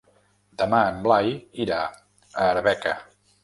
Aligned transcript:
Demà 0.61 0.79
en 0.93 0.97
Blai 1.03 1.31
irà 1.67 1.79
a 1.93 2.51
Arbeca. 2.51 2.99